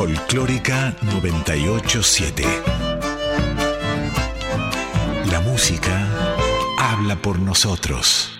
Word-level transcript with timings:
Folclórica 0.00 0.96
987. 1.12 2.42
La 5.30 5.40
música 5.42 6.08
habla 6.78 7.20
por 7.20 7.38
nosotros. 7.38 8.32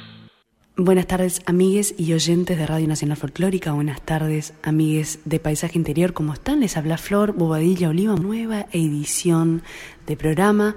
Buenas 0.78 1.06
tardes, 1.06 1.42
amigues 1.44 1.94
y 1.98 2.14
oyentes 2.14 2.56
de 2.56 2.66
Radio 2.66 2.88
Nacional 2.88 3.18
Folclórica. 3.18 3.72
Buenas 3.72 4.00
tardes, 4.00 4.54
amigues 4.62 5.18
de 5.26 5.38
Paisaje 5.38 5.76
Interior. 5.76 6.14
¿Cómo 6.14 6.32
están? 6.32 6.60
Les 6.60 6.78
habla 6.78 6.96
Flor 6.96 7.34
Bobadilla 7.34 7.90
Oliva. 7.90 8.16
Nueva 8.16 8.64
edición 8.72 9.62
de 10.06 10.16
programa. 10.16 10.76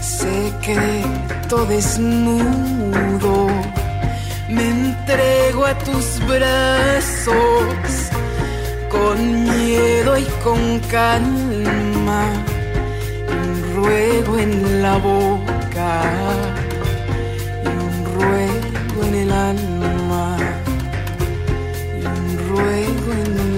secreto 0.00 1.66
desnudo 1.66 3.48
me 4.50 4.68
entrego 4.68 5.64
a 5.64 5.78
tus 5.78 6.20
brazos 6.26 7.34
con 8.88 9.44
miedo 9.44 10.18
y 10.18 10.24
con 10.42 10.80
calma. 10.90 12.24
Un 13.28 13.74
ruego 13.76 14.38
en 14.38 14.82
la 14.82 14.96
boca 14.98 16.02
y 17.64 17.68
un 17.68 18.04
ruego 18.14 19.04
en 19.08 19.14
el 19.14 19.32
alma. 19.32 20.36
Y 22.00 22.06
un 22.06 22.48
ruego 22.48 23.12
en 23.12 23.49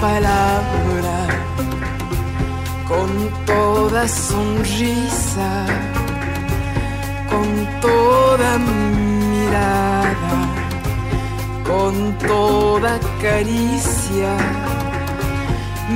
palabra, 0.00 1.26
con 2.88 3.08
toda 3.46 4.06
sonrisa, 4.08 5.66
con 7.30 7.48
toda 7.80 8.58
mirada, 8.58 10.34
con 11.64 12.18
toda 12.18 12.98
caricia, 13.22 14.36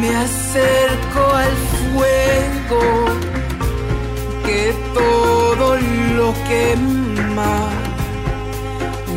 me 0.01 0.17
acerco 0.17 1.23
al 1.45 1.57
fuego 1.79 2.85
que 4.47 4.75
todo 4.95 5.77
lo 6.17 6.35
quema, 6.49 7.55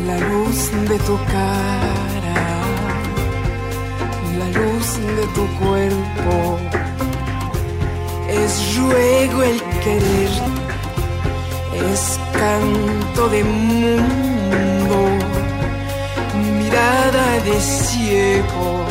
la 0.06 0.18
luz 0.28 0.70
de 0.88 0.98
tu 1.00 1.16
cara 1.26 1.93
luz 4.54 4.98
de 5.18 5.26
tu 5.34 5.46
cuerpo. 5.58 6.58
Es 8.28 8.76
ruego 8.76 9.42
el 9.42 9.62
querer, 9.82 10.32
es 11.92 12.18
canto 12.32 13.28
de 13.28 13.44
mundo, 13.44 14.98
mirada 16.58 17.26
de 17.44 17.60
ciego, 17.60 18.84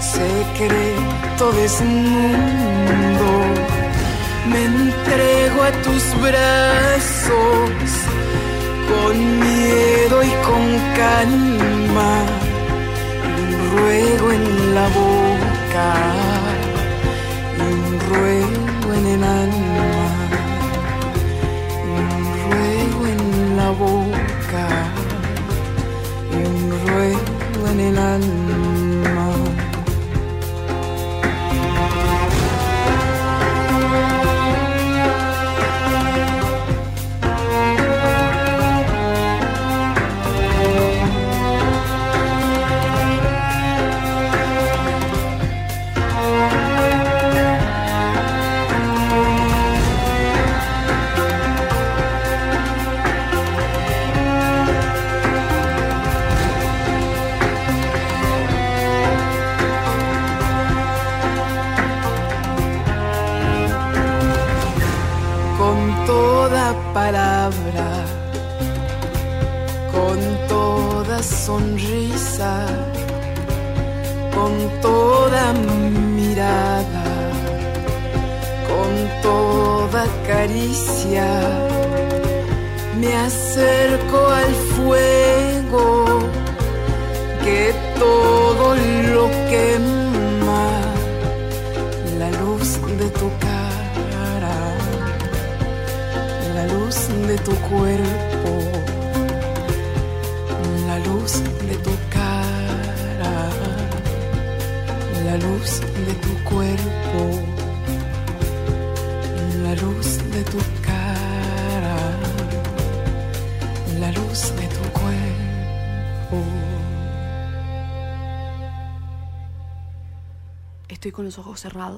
secreto 0.00 1.52
desnudo. 1.52 3.32
Me 4.50 4.64
entrego 4.64 5.62
a 5.62 5.72
tus 5.84 6.04
brazos 6.20 7.70
con 8.88 9.14
miedo 9.40 10.22
y 10.22 10.30
con 10.46 10.64
calma 10.96 12.45
ruego 13.76 14.32
en 14.32 14.74
la 14.74 14.86
boca 14.88 15.88
y 17.56 17.60
un 17.62 18.00
ruego 18.08 18.94
en 18.98 19.06
el 19.14 19.24
alma, 19.24 20.08
y 21.84 21.98
un 22.02 22.10
ruego 22.50 23.00
en 23.14 23.56
la 23.56 23.70
boca 23.70 24.66
y 26.32 26.36
un 26.50 26.60
ruego 26.86 27.68
en 27.72 27.80
el 27.80 27.98
alma. 27.98 28.65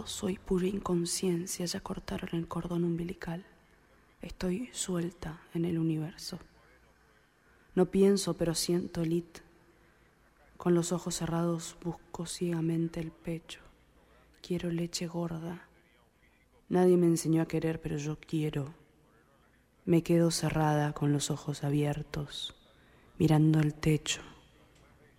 Soy 0.07 0.39
pura 0.39 0.67
inconsciencia, 0.67 1.65
ya 1.65 1.81
cortaron 1.81 2.31
el 2.33 2.49
cordón 2.49 2.83
umbilical. 2.83 3.45
Estoy 4.21 4.71
suelta 4.73 5.41
en 5.55 5.65
el 5.65 5.79
universo. 5.79 6.41
No 7.77 7.87
pienso, 7.87 8.35
pero 8.35 8.57
siento 8.57 9.05
lit. 9.05 9.39
Con 10.57 10.75
los 10.75 10.91
ojos 10.91 11.15
cerrados 11.15 11.77
busco 11.81 12.27
ciegamente 12.27 12.99
el 12.99 13.13
pecho. 13.13 13.61
Quiero 14.43 14.69
leche 14.71 15.07
gorda. 15.07 15.69
Nadie 16.69 16.97
me 16.97 17.07
enseñó 17.07 17.43
a 17.43 17.47
querer, 17.47 17.81
pero 17.81 17.99
yo 17.99 18.19
quiero. 18.19 18.75
Me 19.85 20.03
quedo 20.03 20.33
cerrada 20.33 20.93
con 20.93 21.13
los 21.13 21.31
ojos 21.31 21.63
abiertos, 21.63 22.57
mirando 23.17 23.61
el 23.61 23.75
techo. 23.75 24.23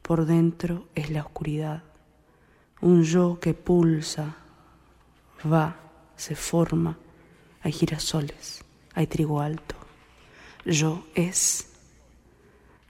Por 0.01 0.25
dentro 0.25 0.89
es 0.95 1.11
la 1.11 1.21
oscuridad. 1.21 1.83
Un 2.81 3.03
yo 3.03 3.39
que 3.39 3.53
pulsa, 3.53 4.37
va, 5.45 5.75
se 6.15 6.35
forma. 6.35 6.97
Hay 7.61 7.71
girasoles, 7.71 8.63
hay 8.93 9.07
trigo 9.07 9.41
alto. 9.41 9.75
Yo 10.65 11.05
es 11.15 11.69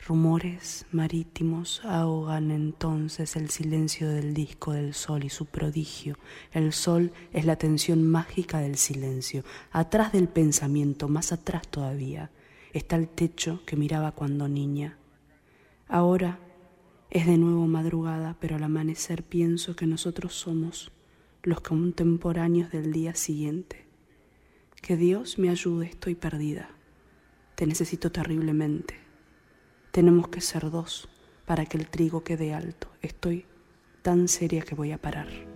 Rumores 0.10 0.88
marítimos 0.92 1.86
ahogan 1.86 2.50
entonces 2.50 3.36
el 3.36 3.52
silencio 3.52 4.10
del 4.10 4.34
disco 4.34 4.74
del 4.74 4.96
sol 4.96 5.24
y 5.24 5.30
su 5.30 5.46
prodigio. 5.46 6.18
El 6.52 6.74
sol 6.74 7.12
es 7.32 7.46
la 7.46 7.58
tensión 7.58 8.10
mágica 8.10 8.58
del 8.58 8.78
silencio. 8.78 9.44
Atrás 9.72 10.12
del 10.12 10.28
pensamiento, 10.28 11.10
más 11.10 11.32
atrás 11.32 11.68
todavía, 11.68 12.32
está 12.74 12.96
el 12.96 13.08
techo 13.08 13.62
que 13.68 13.76
miraba 13.76 14.14
cuando 14.14 14.48
niña. 14.48 14.98
Ahora 15.88 16.40
es 17.12 17.28
de 17.28 17.38
nuevo 17.38 17.68
madrugada, 17.68 18.36
pero 18.40 18.56
al 18.56 18.64
amanecer 18.64 19.22
pienso 19.22 19.76
que 19.76 19.86
nosotros 19.86 20.34
somos 20.34 20.92
los 21.44 21.62
contemporáneos 21.62 22.72
del 22.72 22.92
día 22.92 23.16
siguiente. 23.16 23.86
Que 24.82 24.98
Dios 24.98 25.40
me 25.40 25.50
ayude, 25.50 25.86
estoy 25.88 26.16
perdida. 26.16 26.70
Te 27.56 27.66
necesito 27.66 28.12
terriblemente. 28.12 28.96
Tenemos 29.92 30.28
que 30.28 30.42
ser 30.42 30.70
dos 30.70 31.10
para 31.46 31.66
que 31.66 31.78
el 31.78 31.88
trigo 31.88 32.24
quede 32.24 32.54
alto. 32.54 32.90
Estoy 33.02 33.46
tan 34.02 34.28
seria 34.28 34.62
que 34.62 34.76
voy 34.76 34.92
a 34.92 35.02
parar. 35.02 35.49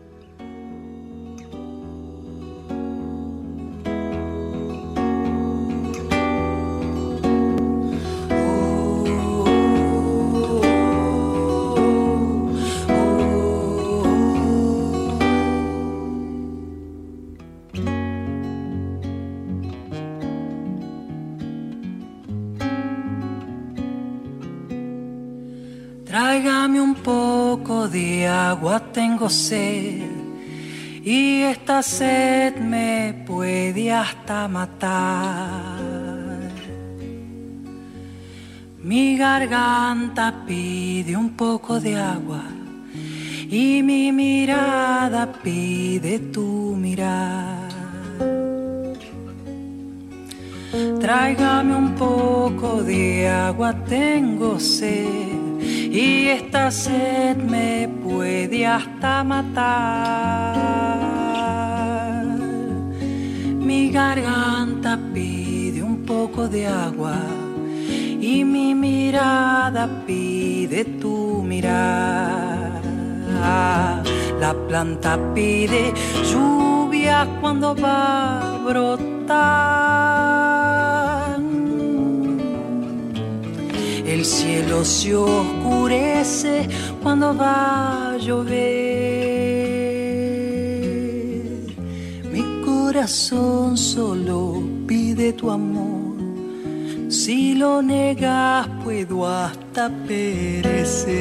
Agua 28.54 28.80
tengo 28.80 29.30
sed 29.30 30.12
y 31.04 31.42
esta 31.42 31.82
sed 31.82 32.56
me 32.58 33.24
puede 33.26 33.92
hasta 33.92 34.48
matar. 34.48 35.82
Mi 38.84 39.18
garganta 39.18 40.46
pide 40.46 41.18
un 41.18 41.32
poco 41.32 41.80
de 41.80 41.96
agua 42.00 42.44
y 43.50 43.82
mi 43.82 44.12
mirada 44.12 45.22
pide 45.44 46.20
tu 46.20 46.76
mirar. 46.78 47.74
Tráigame 51.02 51.76
un 51.76 51.96
poco 51.96 52.84
de 52.84 53.28
agua, 53.30 53.74
tengo 53.96 54.60
sed 54.60 55.43
y 55.94 56.28
esta 56.30 56.72
sed 56.72 57.38
me 57.38 57.88
puede 58.04 58.66
hasta 58.66 59.24
matar. 59.24 60.58
Mi 63.60 63.92
garganta 63.92 65.00
pide 65.14 65.84
un 65.84 66.04
poco 66.04 66.48
de 66.48 66.66
agua 66.66 67.20
y 68.20 68.44
mi 68.44 68.74
mirada 68.74 69.88
pide 70.08 70.84
tu 70.84 71.44
mirada. 71.44 72.42
La 74.40 74.56
planta 74.68 75.20
pide 75.36 75.94
lluvia 76.32 77.28
cuando 77.40 77.76
va 77.76 78.56
a 78.56 78.58
brotar. 78.58 79.94
El 84.14 84.26
cielo 84.26 84.86
se 84.86 85.16
cuando 87.02 87.36
va 87.36 88.14
a 88.14 88.18
llover. 88.18 88.54
Mi 92.32 92.44
corazón 92.66 93.78
solo 93.78 94.64
pide 94.88 95.34
tu 95.34 95.52
amor. 95.52 96.14
Si 97.10 97.56
lo 97.56 97.82
negas 97.82 98.68
puedo 98.84 99.28
hasta 99.28 99.90
perecer. 100.08 101.14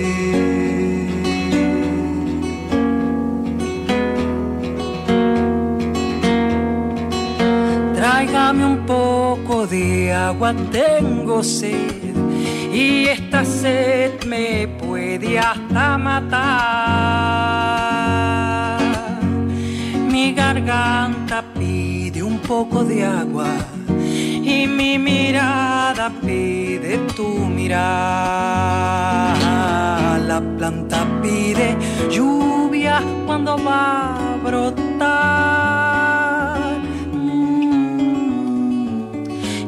Tráigame 7.94 8.64
un 8.64 8.86
poco 8.86 9.66
de 9.66 10.12
agua, 10.12 10.54
tengo 10.70 11.42
sed 11.42 12.01
y 12.72 13.06
esta 13.06 13.44
sed 13.44 14.24
me 14.24 14.66
puede 14.66 15.38
hasta 15.38 15.98
matar. 15.98 16.32
Mi 20.10 20.32
garganta 20.32 21.44
pide 21.58 22.22
un 22.22 22.38
poco 22.38 22.82
de 22.84 23.04
agua 23.04 23.48
y 24.42 24.66
mi 24.66 24.98
mirada 24.98 26.10
pide 26.24 26.96
tu 27.14 27.28
mirada. 27.28 27.78
La 30.26 30.40
planta 30.40 31.04
pide 31.22 31.76
lluvia 32.10 33.02
cuando 33.26 33.62
va 33.62 34.32
a 34.32 34.36
brotar. 34.42 35.52
Mm. 37.12 38.72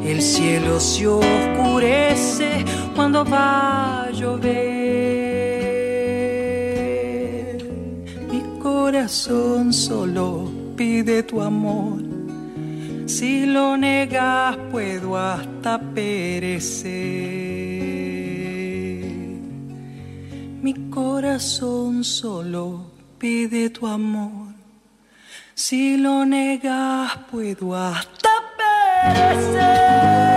El 0.03 0.21
cielo 0.21 0.79
se 0.79 1.07
oscurece 1.07 2.65
cuando 2.95 3.25
va 3.25 4.03
a 4.03 4.11
llover. 4.11 4.55
Mi 8.31 8.41
corazón 8.59 9.73
solo 9.73 10.49
pide 10.75 11.23
tu 11.23 11.41
amor. 11.41 12.01
Si 13.05 13.45
lo 13.45 13.77
negas 13.77 14.57
puedo 14.71 15.17
hasta 15.17 15.79
perecer. 15.79 16.93
Mi 20.61 20.73
corazón 20.89 22.03
solo 22.03 22.91
pide 23.19 23.69
tu 23.69 23.85
amor. 23.85 24.55
Si 25.53 25.97
lo 25.97 26.25
negas 26.25 27.17
puedo 27.31 27.75
hasta 27.75 28.29
perecer. 28.57 30.34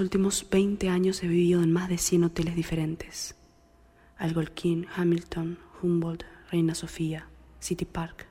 Los 0.00 0.06
últimos 0.06 0.46
20 0.48 0.88
años 0.88 1.22
he 1.22 1.28
vivido 1.28 1.62
en 1.62 1.72
más 1.72 1.90
de 1.90 1.98
100 1.98 2.24
hoteles 2.24 2.56
diferentes. 2.56 3.34
Algolquín, 4.16 4.86
Hamilton, 4.96 5.58
Humboldt, 5.82 6.24
Reina 6.50 6.74
Sofía, 6.74 7.28
City 7.58 7.84
Park. 7.84 8.26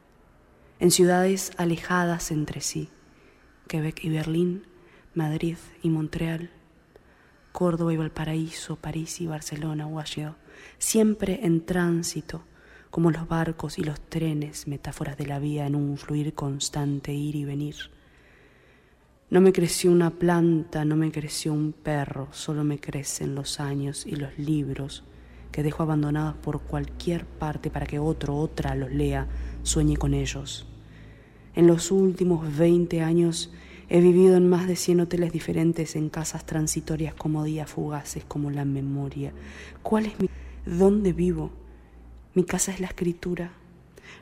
En 0.80 0.90
ciudades 0.90 1.52
alejadas 1.58 2.32
entre 2.32 2.62
sí, 2.62 2.90
Quebec 3.68 4.04
y 4.04 4.10
Berlín, 4.10 4.64
Madrid 5.14 5.58
y 5.84 5.92
Montreal. 5.92 6.50
Córdoba 7.52 7.94
y 7.94 7.98
Valparaíso, 7.98 8.78
París 8.78 9.22
y 9.22 9.28
Barcelona 9.28 9.86
o 9.86 10.04
siempre 10.80 11.42
en 11.44 11.64
tránsito, 11.68 12.46
como 12.90 13.12
los 13.12 13.28
barcos 13.28 13.78
y 13.78 13.84
los 13.84 14.02
trenes, 14.02 14.68
metáforas 14.68 15.20
de 15.20 15.28
la 15.28 15.38
vida 15.38 15.68
en 15.68 15.76
un 15.76 15.98
fluir 15.98 16.34
constante, 16.34 17.14
ir 17.14 17.36
y 17.36 17.46
venir. 17.46 17.76
No 19.32 19.42
me 19.42 19.54
creció 19.54 19.92
una 19.92 20.10
planta, 20.10 20.86
no 20.86 20.96
me 20.96 21.12
creció 21.12 21.54
un 21.54 21.72
perro, 21.72 22.30
solo 22.32 22.64
me 22.64 22.80
crecen 22.80 23.36
los 23.36 23.60
años 23.60 24.08
y 24.08 24.16
los 24.16 24.40
libros 24.40 25.04
que 25.52 25.62
dejo 25.62 25.84
abandonados 25.84 26.34
por 26.38 26.62
cualquier 26.62 27.26
parte 27.26 27.70
para 27.70 27.86
que 27.86 28.00
otro, 28.00 28.36
otra 28.36 28.74
los 28.74 28.92
lea, 28.92 29.28
sueñe 29.62 29.98
con 29.98 30.16
ellos. 30.16 30.66
En 31.54 31.68
los 31.68 31.92
últimos 31.92 32.58
20 32.58 33.04
años 33.04 33.54
he 33.88 34.02
vivido 34.02 34.36
en 34.36 34.50
más 34.50 34.68
de 34.68 34.76
100 34.76 35.02
hoteles 35.02 35.32
diferentes, 35.32 35.96
en 35.96 36.10
casas 36.10 36.48
transitorias 36.48 37.14
como 37.14 37.44
días 37.44 37.70
fugaces, 37.70 38.26
como 38.26 38.50
la 38.50 38.66
memoria. 38.66 39.32
¿Cuál 39.84 40.08
es 40.08 40.20
mi... 40.20 40.28
¿Dónde 40.66 41.14
vivo? 41.14 41.52
Mi 42.34 42.46
casa 42.46 42.72
es 42.72 42.80
la 42.80 42.88
escritura. 42.88 43.52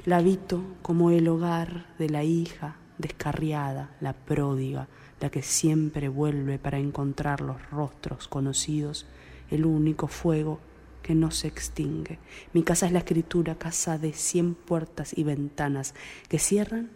La 0.04 0.18
habito 0.18 0.62
como 0.82 1.12
el 1.12 1.30
hogar 1.30 1.96
de 1.98 2.10
la 2.10 2.26
hija 2.26 2.76
descarriada, 2.98 3.92
la 4.02 4.14
pródiga, 4.14 4.88
la 5.20 5.30
que 5.30 5.42
siempre 5.42 6.10
vuelve 6.10 6.60
para 6.60 6.78
encontrar 6.78 7.42
los 7.42 7.70
rostros 7.70 8.28
conocidos, 8.28 9.06
el 9.50 9.66
único 9.66 10.08
fuego 10.08 10.60
que 11.02 11.16
no 11.16 11.32
se 11.32 11.48
extingue. 11.48 12.20
Mi 12.54 12.64
casa 12.64 12.86
es 12.86 12.92
la 12.92 13.00
escritura, 13.00 13.56
casa 13.56 13.98
de 13.98 14.14
cien 14.14 14.56
puertas 14.56 15.18
y 15.18 15.24
ventanas 15.24 15.96
que 16.28 16.38
cierran 16.40 16.90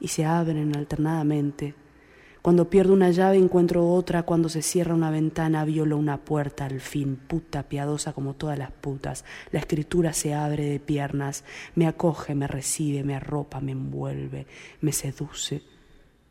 y 0.00 0.08
se 0.08 0.24
abren 0.24 0.76
alternadamente. 0.76 1.74
Cuando 2.42 2.68
pierdo 2.68 2.92
una 2.92 3.10
llave 3.10 3.38
encuentro 3.38 3.88
otra, 3.88 4.24
cuando 4.24 4.50
se 4.50 4.60
cierra 4.60 4.94
una 4.94 5.10
ventana 5.10 5.64
violo 5.64 5.96
una 5.96 6.24
puerta 6.24 6.66
al 6.66 6.80
fin, 6.80 7.16
puta 7.16 7.62
piadosa 7.68 8.12
como 8.12 8.34
todas 8.34 8.58
las 8.58 8.70
putas. 8.70 9.24
La 9.50 9.60
escritura 9.60 10.12
se 10.12 10.34
abre 10.34 10.64
de 10.64 10.80
piernas, 10.80 11.44
me 11.74 11.86
acoge, 11.86 12.34
me 12.34 12.46
recibe, 12.46 13.02
me 13.02 13.14
arropa, 13.14 13.60
me 13.60 13.72
envuelve, 13.72 14.46
me 14.82 14.92
seduce, 14.92 15.62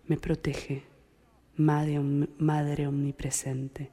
me 0.05 0.17
protege 0.17 0.92
madre, 1.55 2.87
omnipresente. 2.87 3.91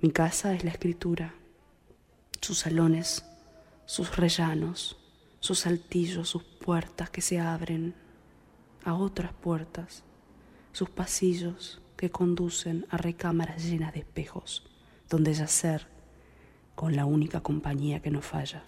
Mi 0.00 0.10
casa 0.10 0.54
es 0.54 0.64
la 0.64 0.70
escritura, 0.70 1.34
sus 2.40 2.58
salones, 2.58 3.24
sus 3.86 4.16
rellanos, 4.16 4.98
sus 5.40 5.60
saltillos, 5.60 6.28
sus 6.28 6.42
puertas 6.44 7.10
que 7.10 7.20
se 7.20 7.40
abren 7.40 7.94
a 8.84 8.94
otras 8.94 9.32
puertas, 9.32 10.04
sus 10.72 10.90
pasillos 10.90 11.80
que 11.96 12.10
conducen 12.10 12.86
a 12.90 12.96
recámaras 12.98 13.64
llenas 13.64 13.92
de 13.94 14.00
espejos, 14.00 14.68
donde 15.08 15.34
yacer 15.34 15.86
con 16.74 16.94
la 16.94 17.06
única 17.06 17.40
compañía 17.40 18.00
que 18.00 18.10
no 18.10 18.20
falla, 18.20 18.62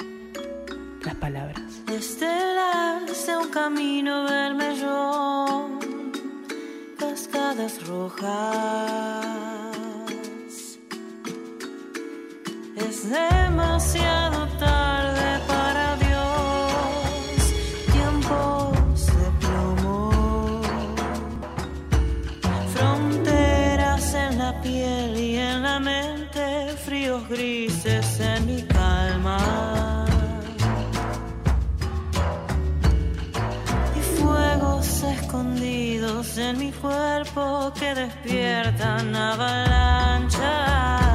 las 1.04 1.14
palabras. 1.16 1.82
Estelas 1.92 3.26
de 3.26 3.36
un 3.36 3.50
camino 3.50 4.26
cascadas 6.98 7.86
rojas. 7.86 8.28
Es 12.76 13.08
demasiado 13.08 14.46
tarde 14.58 15.07
en 36.38 36.58
mi 36.58 36.72
cuerpo 36.72 37.72
que 37.78 37.94
despiertan 37.94 39.14
avalanchas. 39.14 41.07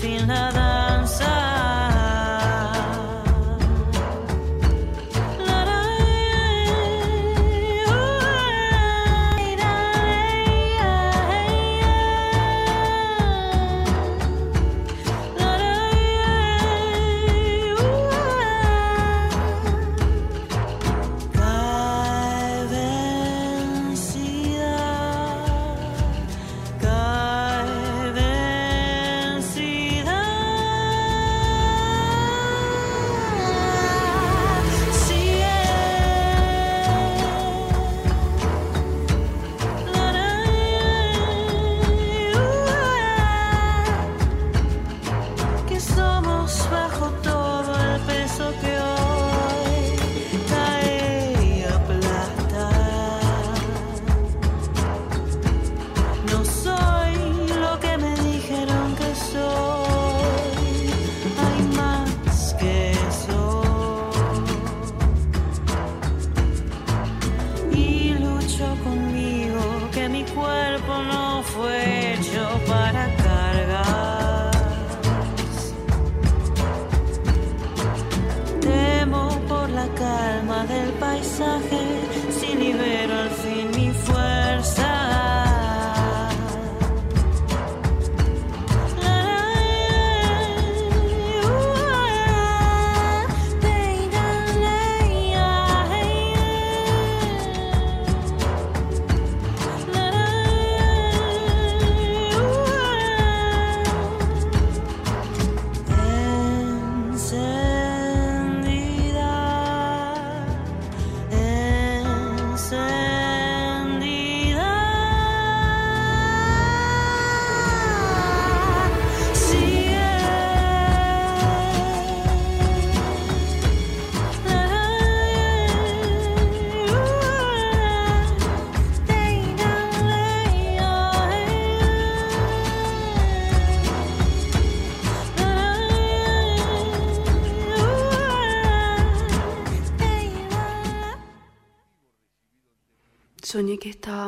Encienda 0.00 0.48
al 0.48 0.57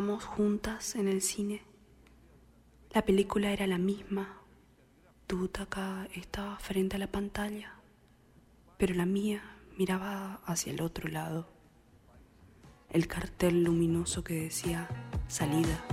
Juntas 0.00 0.94
en 0.94 1.08
el 1.08 1.20
cine. 1.20 1.62
La 2.92 3.02
película 3.02 3.52
era 3.52 3.66
la 3.66 3.76
misma. 3.76 4.40
Tu 5.26 5.36
butaca 5.36 6.08
estaba 6.14 6.58
frente 6.58 6.96
a 6.96 6.98
la 6.98 7.06
pantalla, 7.06 7.74
pero 8.78 8.94
la 8.94 9.04
mía 9.04 9.42
miraba 9.76 10.40
hacia 10.46 10.72
el 10.72 10.80
otro 10.80 11.10
lado. 11.10 11.48
El 12.88 13.08
cartel 13.08 13.62
luminoso 13.62 14.24
que 14.24 14.34
decía 14.34 14.88
salida. 15.28 15.84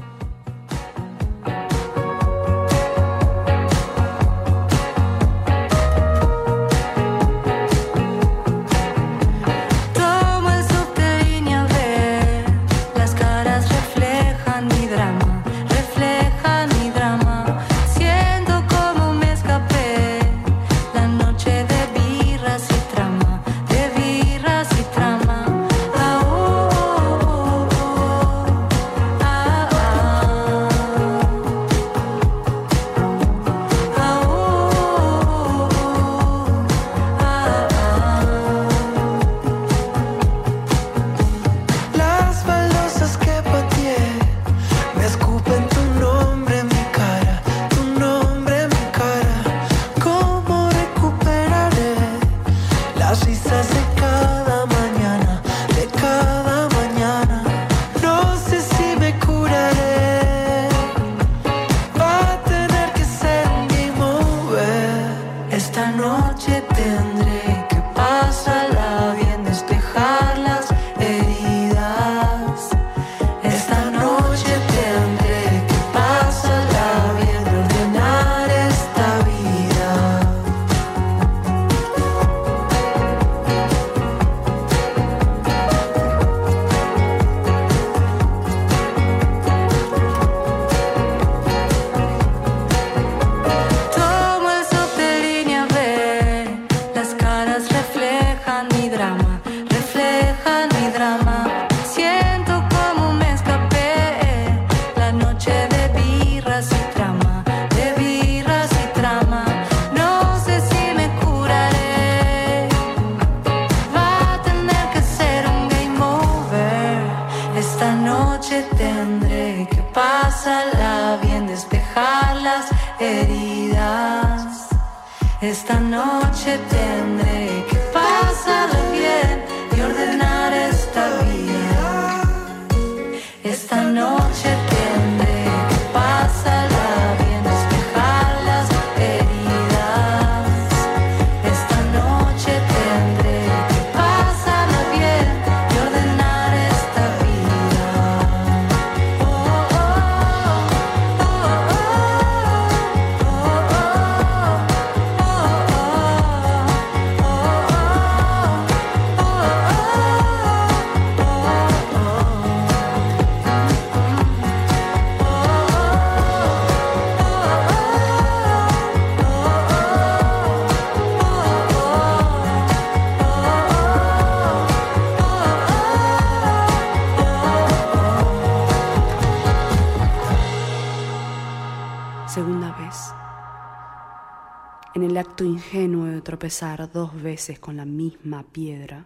acto 185.37 185.45
ingenuo 185.45 186.05
de 186.05 186.21
tropezar 186.21 186.91
dos 186.91 187.21
veces 187.21 187.59
con 187.59 187.77
la 187.77 187.85
misma 187.85 188.41
piedra, 188.41 189.05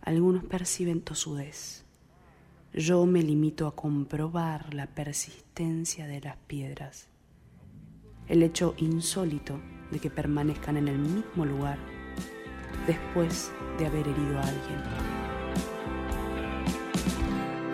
algunos 0.00 0.44
perciben 0.44 1.00
tosudez. 1.00 1.84
Yo 2.72 3.04
me 3.04 3.20
limito 3.20 3.66
a 3.66 3.74
comprobar 3.74 4.74
la 4.74 4.86
persistencia 4.86 6.06
de 6.06 6.20
las 6.20 6.36
piedras, 6.46 7.08
el 8.28 8.44
hecho 8.44 8.76
insólito 8.76 9.60
de 9.90 9.98
que 9.98 10.08
permanezcan 10.08 10.76
en 10.76 10.86
el 10.86 10.98
mismo 11.00 11.44
lugar 11.44 11.78
después 12.86 13.50
de 13.76 13.86
haber 13.86 14.06
herido 14.06 14.38
a 14.38 14.42
alguien. 14.42 14.82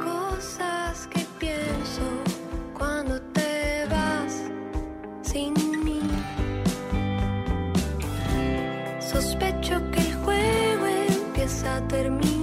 Cosas 0.02 1.06
que 1.08 1.26
pienso 1.38 2.00
cuando 2.72 3.20
te 3.34 3.84
vas 3.90 4.44
sin 5.20 5.67
termina. 11.86 12.37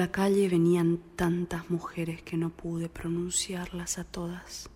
La 0.00 0.10
calle 0.10 0.48
venían 0.48 0.98
tantas 1.14 1.68
mujeres 1.68 2.22
que 2.22 2.38
no 2.38 2.48
pude 2.48 2.88
pronunciarlas 2.88 3.98
a 3.98 4.04
todas. 4.04 4.70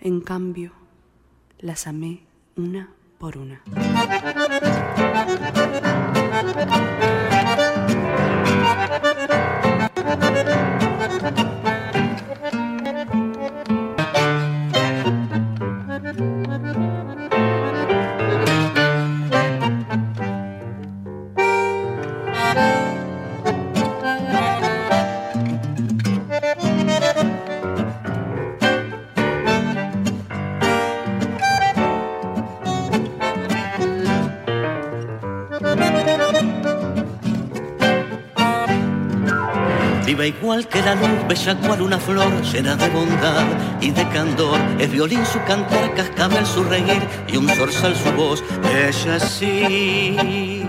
En 0.00 0.20
cambio, 0.20 0.72
las 1.60 1.86
amé 1.86 2.24
una 2.56 2.90
por 3.18 3.38
una. 3.38 3.62
Igual 40.48 40.66
que 40.66 40.80
la 40.80 40.94
luz, 40.94 41.28
bella 41.28 41.54
cual 41.56 41.82
una 41.82 41.98
flor 41.98 42.40
llena 42.40 42.74
de 42.74 42.88
bondad 42.88 43.44
y 43.82 43.90
de 43.90 44.08
candor. 44.08 44.58
Es 44.78 44.90
violín 44.90 45.22
su 45.26 45.38
cantar, 45.44 45.94
cascabel 45.94 46.46
su 46.46 46.64
reír 46.64 47.02
y 47.30 47.36
un 47.36 47.46
zorzal 47.50 47.94
su 47.94 48.10
voz. 48.12 48.42
Ella 48.74 49.20
sí, 49.20 50.64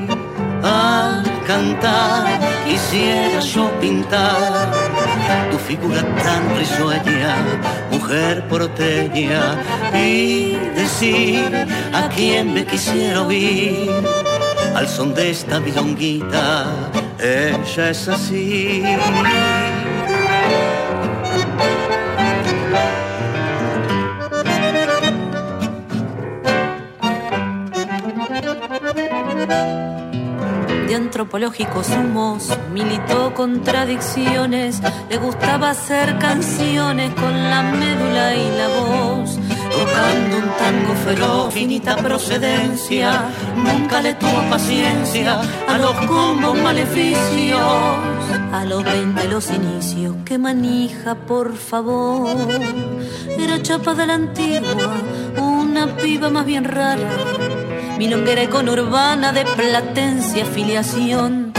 al 0.61 1.23
cantar 1.47 2.41
quisiera 2.67 3.39
yo 3.39 3.71
pintar 3.79 4.69
tu 5.49 5.57
figura 5.59 6.01
tan 6.25 6.43
risueña, 6.57 7.37
mujer 7.89 8.45
porteña, 8.49 9.63
y 9.93 10.57
decir 10.75 11.55
a 11.93 12.09
quien 12.09 12.53
me 12.53 12.65
quisiera 12.65 13.21
oír 13.21 13.89
al 14.75 14.89
son 14.89 15.13
de 15.13 15.29
esta 15.29 15.61
milonguita 15.61 16.67
ella 17.21 17.89
es 17.89 18.07
así. 18.07 18.81
Antropológicos 31.19 31.89
humos, 31.89 32.57
militó 32.71 33.33
contradicciones, 33.33 34.81
le 35.09 35.17
gustaba 35.17 35.71
hacer 35.71 36.17
canciones 36.17 37.13
con 37.13 37.33
la 37.49 37.61
médula 37.61 38.35
y 38.37 38.57
la 38.57 38.67
voz 38.69 39.37
tocando 39.69 40.37
un 40.37 40.49
tango 40.57 40.93
feroz, 41.03 41.53
finita 41.53 41.97
procedencia, 41.97 43.29
nunca 43.53 44.01
le 44.01 44.13
tuvo 44.13 44.49
paciencia 44.49 45.41
a 45.67 45.77
los 45.77 45.93
combos 46.05 46.57
maleficios. 46.57 47.59
A 48.51 48.65
los 48.65 48.83
veinte 48.83 49.27
los 49.27 49.51
inicios, 49.51 50.15
que 50.25 50.37
manija 50.37 51.15
por 51.15 51.55
favor, 51.55 52.29
era 53.37 53.61
chapa 53.61 53.93
de 53.93 54.07
la 54.07 54.15
antigua, 54.15 54.93
una 55.37 55.85
piba 55.97 56.29
más 56.29 56.45
bien 56.45 56.63
rara, 56.63 57.09
milonguera 57.99 58.43
y 58.43 58.47
conurbana 58.47 59.33
de 59.33 59.43
platencia 59.43 60.45
filiación 60.45 61.51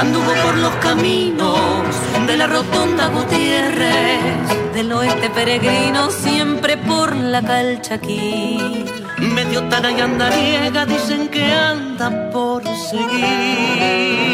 Anduvo 0.00 0.32
por 0.44 0.56
los 0.58 0.74
caminos 0.76 1.86
de 2.26 2.36
la 2.36 2.48
rotonda 2.48 3.06
Gutiérrez, 3.08 4.74
del 4.74 4.92
oeste 4.92 5.30
peregrino, 5.30 6.10
siempre 6.10 6.76
por 6.76 7.14
la 7.14 7.40
calchaquí. 7.40 8.84
Medio 9.18 9.62
tana 9.68 9.92
y 9.92 10.00
andariega 10.00 10.84
dicen 10.84 11.28
que 11.28 11.44
anda 11.44 12.30
por 12.32 12.64
seguir. 12.90 14.24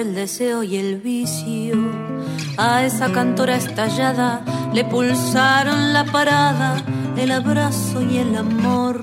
El 0.00 0.14
deseo 0.14 0.62
y 0.62 0.76
el 0.76 0.96
vicio 0.96 1.76
a 2.56 2.84
esa 2.86 3.12
cantora 3.12 3.56
estallada 3.56 4.42
le 4.72 4.82
pulsaron 4.86 5.92
la 5.92 6.06
parada, 6.06 6.82
el 7.18 7.30
abrazo 7.30 8.00
y 8.00 8.16
el 8.16 8.34
amor. 8.34 9.02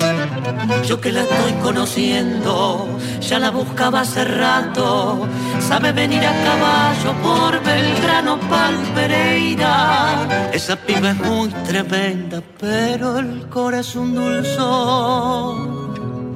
Yo 0.87 0.99
que 0.99 1.11
la 1.11 1.21
estoy 1.21 1.53
conociendo, 1.61 2.87
ya 3.21 3.37
la 3.37 3.51
buscaba 3.51 4.01
hace 4.01 4.25
rato. 4.25 5.19
Sabe 5.59 5.91
venir 5.91 6.25
a 6.25 6.33
caballo 6.43 7.13
por 7.21 7.63
Belgrano, 7.63 8.39
Pal 8.49 8.73
Pereira. 8.95 10.49
Esa 10.51 10.77
piba 10.77 11.11
es 11.11 11.17
muy 11.17 11.49
tremenda, 11.67 12.41
pero 12.59 13.19
el 13.19 13.47
corazón 13.49 14.15
dulzón. 14.15 15.77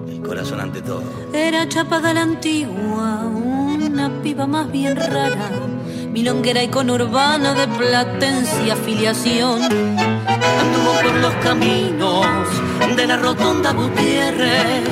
El 0.08 0.22
corazón 0.22 0.60
ante 0.60 0.84
todo. 0.84 1.02
Era 1.34 1.68
chapa 1.68 2.00
de 2.00 2.14
la 2.14 2.22
antigua, 2.22 3.24
piba 4.22 4.46
más 4.48 4.72
bien 4.72 4.96
rara 4.96 5.50
milonguera 6.12 6.62
y 6.62 6.68
conurbana 6.68 7.54
de 7.54 7.68
platencia 7.68 8.74
afiliación. 8.74 9.64
Anduvo 9.64 10.94
por 11.04 11.16
los 11.16 11.34
caminos 11.36 12.48
de 12.96 13.08
la 13.08 13.18
rotonda 13.18 13.72
Gutiérrez, 13.72 14.90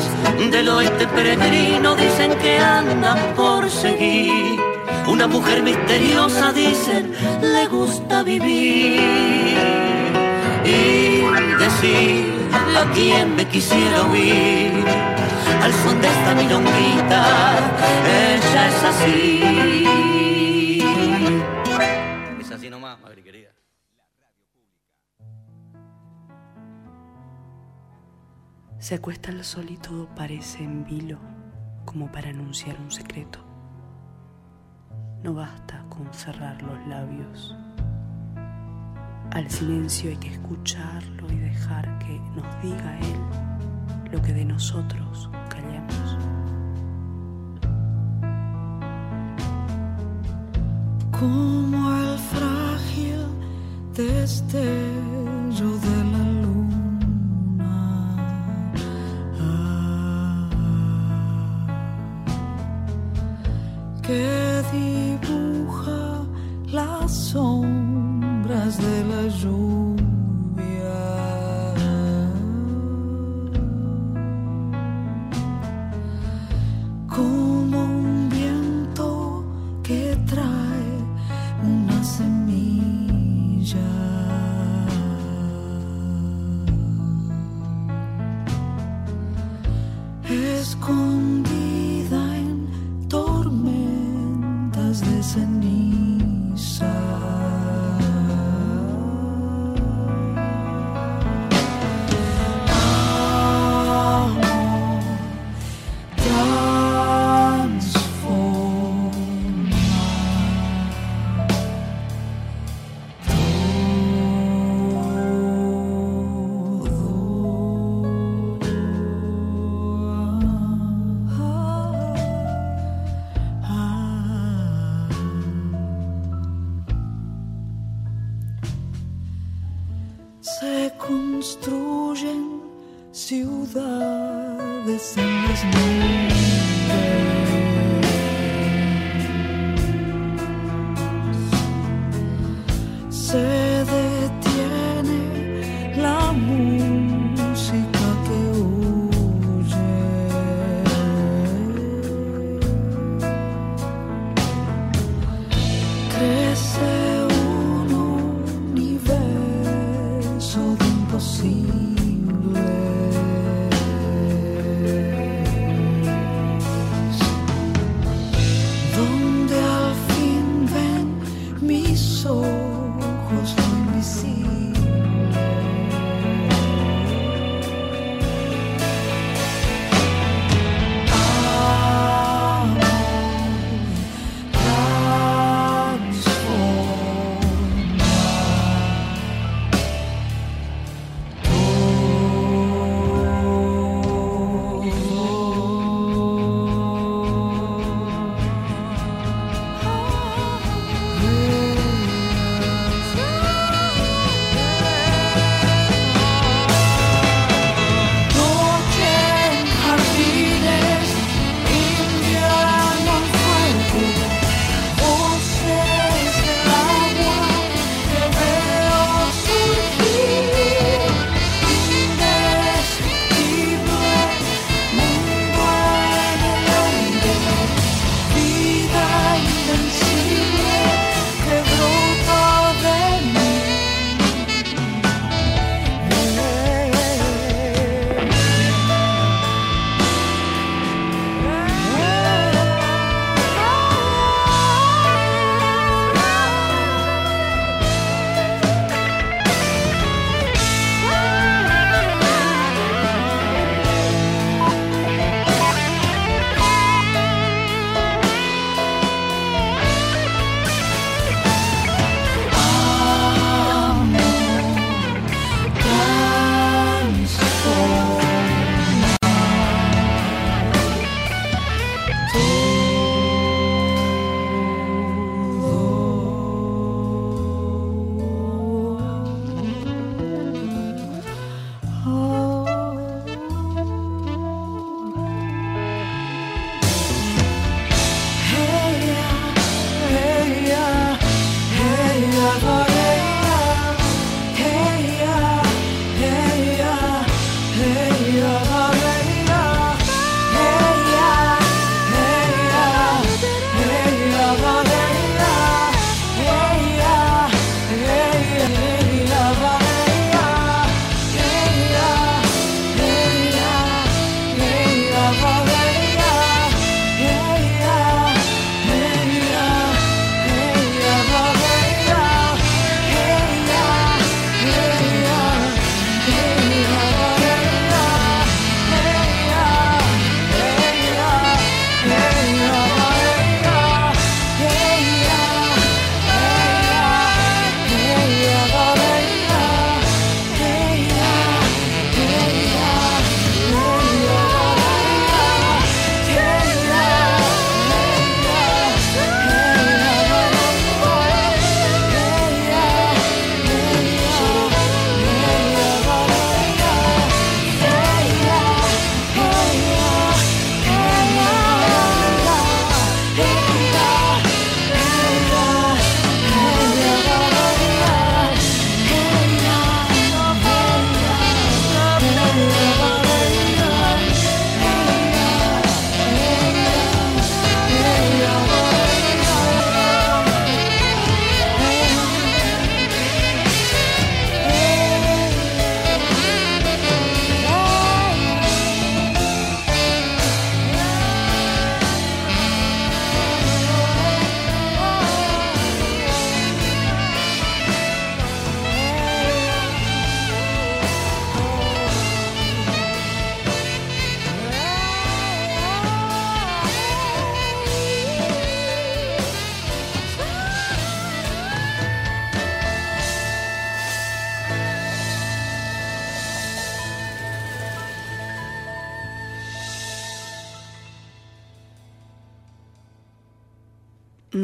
del 0.51 0.69
oeste 0.69 1.07
peregrino, 1.07 1.95
dicen 1.95 2.31
que 2.41 2.57
anda 2.59 3.15
por 3.35 3.69
seguir. 3.69 4.59
Una 5.07 5.27
mujer 5.27 5.61
misteriosa, 5.61 6.53
dicen, 6.53 7.11
le 7.41 7.67
gusta 7.67 8.23
vivir. 8.23 9.57
Y 10.65 11.21
decir 11.59 12.25
a 12.77 12.91
quien 12.93 13.35
me 13.35 13.45
quisiera 13.47 14.05
oír, 14.09 14.85
al 15.61 15.73
son 15.73 16.01
de 16.01 16.07
esta 16.07 16.35
milonguita, 16.35 17.57
ella 18.05 18.67
es 18.67 18.83
así. 18.83 19.89
Se 28.79 28.95
acuesta 28.95 29.29
el 29.29 29.43
sol 29.43 29.67
y 29.69 29.77
todo 29.77 30.07
parece 30.15 30.63
en 30.63 30.83
vilo, 30.83 31.19
como 31.85 32.11
para 32.11 32.29
anunciar 32.29 32.79
un 32.79 32.89
secreto. 32.89 33.39
No 35.21 35.33
basta 35.33 35.85
con 35.89 36.11
cerrar 36.13 36.59
los 36.63 36.87
labios. 36.87 37.55
Al 39.31 39.47
silencio 39.49 40.09
hay 40.09 40.17
que 40.17 40.29
escucharlo 40.29 41.31
y 41.31 41.37
dejar 41.37 41.99
que 41.99 42.19
nos 42.35 42.61
diga 42.63 42.97
él 42.99 43.58
lo 44.11 44.21
que 44.21 44.33
de 44.33 44.45
nosotros 44.45 45.29
callamos. 45.49 46.17
Como 51.11 51.95
el 51.95 52.17
frágil 52.17 53.25
destello 53.93 55.77
de 55.77 56.08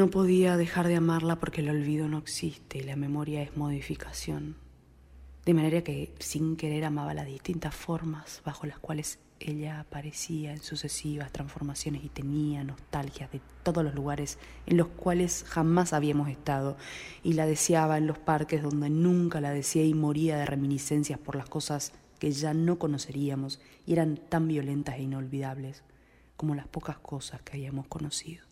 No 0.05 0.11
podía 0.11 0.55
dejar 0.55 0.87
de 0.87 0.97
amarla 0.97 1.39
porque 1.39 1.61
el 1.61 1.69
olvido 1.71 2.07
no 2.07 2.19
existe 2.19 2.77
y 2.77 2.83
la 2.83 2.95
memoria 2.95 3.41
es 3.41 3.57
modificación. 3.57 4.55
De 5.47 5.55
manera 5.55 5.81
que 5.81 6.13
sin 6.19 6.57
querer 6.57 6.85
amaba 6.85 7.15
las 7.15 7.25
distintas 7.25 7.73
formas 7.73 8.43
bajo 8.45 8.67
las 8.67 8.77
cuales 8.77 9.17
ella 9.39 9.79
aparecía 9.79 10.51
en 10.51 10.61
sucesivas 10.61 11.31
transformaciones 11.31 12.03
y 12.03 12.09
tenía 12.09 12.63
nostalgia 12.63 13.27
de 13.29 13.41
todos 13.63 13.83
los 13.83 13.95
lugares 13.95 14.37
en 14.67 14.77
los 14.77 14.89
cuales 14.89 15.43
jamás 15.47 15.91
habíamos 15.91 16.29
estado 16.29 16.77
y 17.23 17.33
la 17.33 17.47
deseaba 17.47 17.97
en 17.97 18.05
los 18.05 18.19
parques 18.19 18.61
donde 18.61 18.91
nunca 18.91 19.41
la 19.41 19.49
deseé 19.49 19.87
y 19.87 19.95
moría 19.95 20.37
de 20.37 20.45
reminiscencias 20.45 21.17
por 21.17 21.35
las 21.35 21.49
cosas 21.49 21.93
que 22.19 22.31
ya 22.31 22.53
no 22.53 22.77
conoceríamos 22.77 23.59
y 23.87 23.93
eran 23.93 24.17
tan 24.17 24.47
violentas 24.47 24.97
e 24.97 25.01
inolvidables 25.01 25.81
como 26.37 26.53
las 26.53 26.67
pocas 26.67 26.99
cosas 26.99 27.41
que 27.41 27.57
hayamos 27.57 27.87
conocido. 27.87 28.44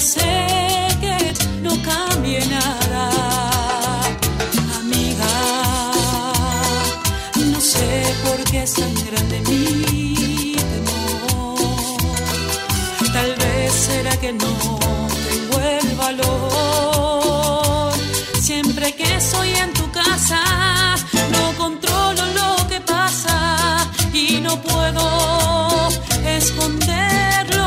Sé 0.00 0.88
que 1.00 1.34
no 1.62 1.70
cambie 1.82 2.40
nada, 2.46 3.10
amiga. 4.78 5.26
No 7.52 7.60
sé 7.60 8.14
por 8.24 8.44
qué 8.44 8.62
es 8.62 8.74
tan 8.74 8.94
grande 9.06 9.40
mi 9.48 10.54
temor. 10.72 11.58
Tal 13.12 13.34
vez 13.42 13.72
será 13.72 14.16
que 14.18 14.32
no 14.32 14.78
tengo 15.30 15.60
el 15.60 15.96
valor. 15.96 17.92
Siempre 18.40 18.94
que 18.94 19.16
estoy 19.16 19.50
en 19.50 19.72
tu 19.72 19.90
casa, 19.90 20.40
no 21.32 21.52
controlo 21.58 22.22
lo 22.40 22.68
que 22.68 22.80
pasa 22.80 23.90
y 24.12 24.38
no 24.40 24.62
puedo 24.62 25.88
esconderlo 26.24 27.57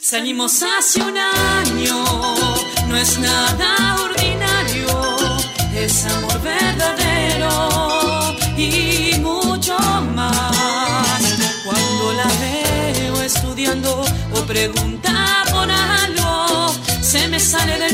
Salimos 0.00 0.62
hace 0.62 1.00
un 1.00 1.16
año, 1.16 2.04
no 2.88 2.96
es 2.96 3.18
nada 3.18 3.96
ordinario, 4.02 5.16
es 5.74 6.04
amor 6.06 6.40
verdadero 6.42 8.36
y 8.56 9.18
mucho 9.20 9.76
más. 10.14 11.22
Cuando 11.64 12.12
la 12.12 12.26
veo 12.40 13.22
estudiando 13.22 14.04
o 14.34 14.40
pregunta 14.46 15.44
por 15.50 15.70
algo, 15.70 16.74
se 17.00 17.28
me 17.28 17.38
sale 17.38 17.78
del 17.78 17.85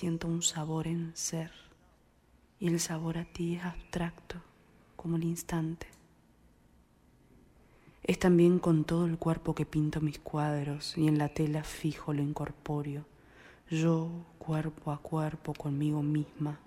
siento 0.00 0.28
un 0.28 0.40
sabor 0.40 0.86
en 0.86 1.14
ser. 1.14 1.52
Y 2.58 2.68
el 2.68 2.80
sabor 2.80 3.18
a 3.18 3.26
ti 3.26 3.56
es 3.56 3.64
abstracto, 3.64 4.36
como 4.96 5.16
el 5.16 5.24
instante. 5.24 5.88
Es 8.02 8.18
también 8.18 8.58
con 8.58 8.84
todo 8.84 9.04
el 9.04 9.18
cuerpo 9.18 9.54
que 9.54 9.66
pinto 9.66 10.00
mis 10.00 10.18
cuadros 10.18 10.96
y 10.96 11.06
en 11.06 11.18
la 11.18 11.28
tela 11.28 11.64
fijo 11.64 12.14
lo 12.14 12.22
incorpóreo, 12.22 13.04
yo 13.68 14.10
cuerpo 14.38 14.90
a 14.90 15.02
cuerpo 15.02 15.52
conmigo 15.52 16.02
misma. 16.02 16.58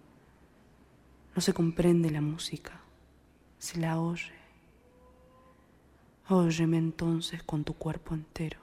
No 1.35 1.41
se 1.41 1.55
comprende 1.55 2.11
la 2.11 2.21
música, 2.21 2.81
se 3.57 3.79
la 3.79 3.99
oye. 3.99 4.31
Óyeme 6.29 6.77
entonces 6.77 7.41
con 7.41 7.63
tu 7.63 7.73
cuerpo 7.73 8.13
entero. 8.13 8.59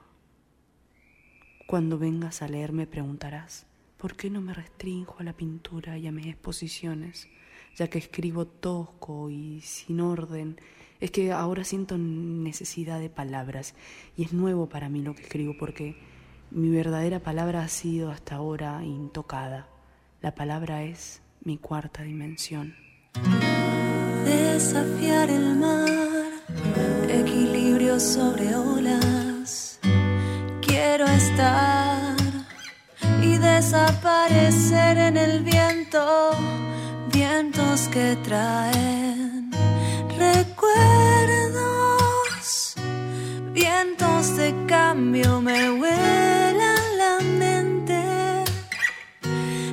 Cuando 1.67 1.99
vengas 1.99 2.41
a 2.41 2.47
leer 2.47 2.71
me 2.71 2.87
preguntarás, 2.87 3.65
¿Por 4.01 4.15
qué 4.15 4.31
no 4.31 4.41
me 4.41 4.55
restrinjo 4.55 5.17
a 5.19 5.23
la 5.23 5.33
pintura 5.33 5.95
y 5.95 6.07
a 6.07 6.11
mis 6.11 6.25
exposiciones? 6.25 7.27
Ya 7.75 7.87
que 7.87 7.99
escribo 7.99 8.47
tosco 8.47 9.29
y 9.29 9.61
sin 9.61 10.01
orden, 10.01 10.59
es 10.99 11.11
que 11.11 11.31
ahora 11.31 11.63
siento 11.63 11.99
necesidad 11.99 12.99
de 12.99 13.11
palabras 13.11 13.75
y 14.17 14.23
es 14.23 14.33
nuevo 14.33 14.67
para 14.67 14.89
mí 14.89 15.03
lo 15.03 15.13
que 15.13 15.21
escribo 15.21 15.53
porque 15.55 15.95
mi 16.49 16.71
verdadera 16.71 17.19
palabra 17.19 17.63
ha 17.63 17.67
sido 17.67 18.09
hasta 18.09 18.37
ahora 18.37 18.83
intocada. 18.83 19.67
La 20.19 20.33
palabra 20.33 20.81
es 20.81 21.21
mi 21.43 21.59
cuarta 21.59 22.01
dimensión. 22.01 22.73
Desafiar 24.25 25.29
el 25.29 25.57
mar, 25.57 26.31
equilibrio 27.07 27.99
sobre 27.99 28.55
olas. 28.55 29.79
Quiero 30.59 31.05
estar 31.05 31.80
desaparecer 33.61 34.97
en 34.97 35.17
el 35.17 35.43
viento, 35.43 36.31
vientos 37.13 37.87
que 37.89 38.17
traen 38.23 39.51
recuerdos, 40.17 40.63
vientos 43.53 44.35
de 44.35 44.55
cambio 44.65 45.39
me 45.41 45.69
vuelan 45.77 46.97
la 46.97 47.19
mente. 47.43 48.01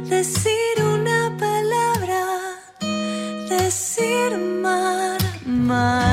Decir 0.05 0.75
una 0.97 1.35
palabra, 1.39 2.23
decir 3.49 4.37
mar, 4.37 5.19
mar, 5.47 6.08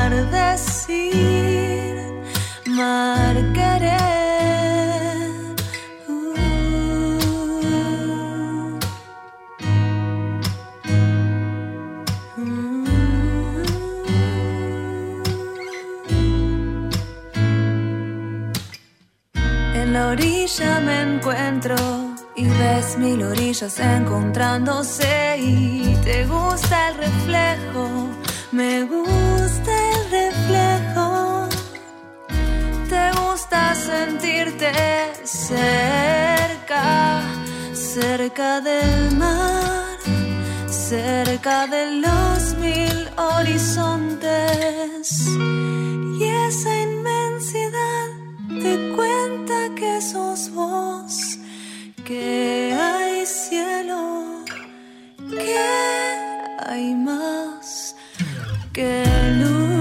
orilla 20.45 20.79
me 20.79 21.01
encuentro 21.01 21.75
y 22.35 22.47
ves 22.47 22.99
mil 22.99 23.23
orillas 23.23 23.79
encontrándose 23.79 25.37
y 25.39 25.97
te 26.03 26.27
gusta 26.27 26.89
el 26.89 26.97
reflejo, 26.97 28.09
me 28.51 28.83
gusta 28.83 29.71
el 29.93 30.11
reflejo, 30.11 31.49
te 32.89 33.11
gusta 33.19 33.73
sentirte 33.73 34.71
cerca, 35.23 37.23
cerca 37.73 38.61
del 38.61 39.17
mar, 39.17 39.97
cerca 40.69 41.65
de 41.65 42.01
los 42.01 42.53
mil 42.59 43.09
horizontes. 43.17 45.25
Y 46.19 46.23
esa 46.23 46.81
inmensidad 46.81 48.05
te 48.61 48.93
cuenta 48.95 49.24
que 49.75 50.01
sos 50.01 50.49
vos, 50.51 51.37
que 52.05 52.73
hay 52.73 53.25
cielo, 53.25 54.43
que 55.29 55.57
hay 56.67 56.95
más 56.95 57.95
que 58.73 59.03
luz. 59.39 59.74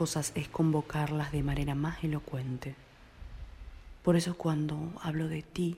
Cosas 0.00 0.32
es 0.34 0.48
convocarlas 0.48 1.30
de 1.30 1.42
manera 1.42 1.74
más 1.74 2.02
elocuente. 2.02 2.74
Por 4.02 4.16
eso 4.16 4.34
cuando 4.34 4.94
hablo 5.02 5.28
de 5.28 5.42
ti, 5.42 5.76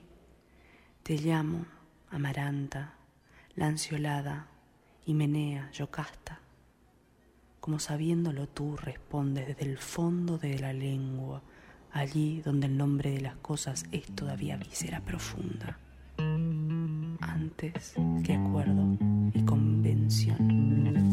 te 1.03 1.17
llamo 1.17 1.67
Amaranta, 2.09 2.95
Lanciolada, 3.57 4.47
Himenea, 5.07 5.73
Yocasta. 5.73 6.39
Como 7.59 7.81
sabiéndolo 7.81 8.47
tú 8.47 8.77
respondes 8.77 9.49
desde 9.49 9.65
el 9.65 9.79
fondo 9.79 10.39
de 10.39 10.57
la 10.57 10.73
lengua, 10.73 11.43
allí 11.91 12.43
donde 12.43 12.69
el 12.69 12.77
nombre 12.77 13.11
de 13.11 13.23
las 13.23 13.35
cosas 13.39 13.87
es 13.91 14.07
todavía 14.07 14.57
víscera 14.57 15.01
profunda, 15.01 15.81
antes 17.19 17.95
que 18.23 18.35
acuerdo 18.35 18.97
y 19.35 19.45
convención. 19.45 21.12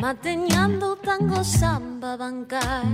Mateñando 0.00 0.96
tango 0.96 1.42
samba 1.42 2.16
bancar. 2.16 2.86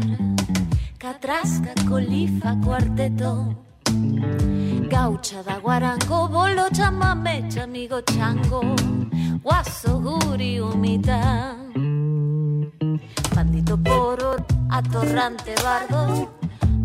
Catrasca 0.99 1.73
colifa 1.89 2.57
cuarteto. 2.65 3.55
Gaucha 4.89 5.43
da 5.43 5.59
guarango 5.59 6.29
bolo 6.29 6.69
chamame 6.71 7.47
chamigo 7.51 8.01
chango. 8.03 8.61
Guaso 9.43 10.01
guri 10.01 10.59
humita. 10.59 11.57
Bandito 13.35 13.77
poro 13.77 14.37
atorrante 14.71 15.55
bardo. 15.63 16.31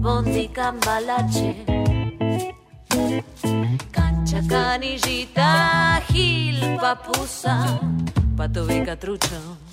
Bondi 0.04 0.50
cambalache. 0.50 1.66
Cancha 3.92 4.42
canillita 4.48 6.02
gil 6.08 6.78
papusa. 6.80 7.80
Pato 8.36 8.66
trucho 9.00 9.69